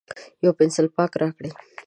یو 0.43 0.51
پینسیلپاک 0.57 1.11
راکړئ 1.21 1.49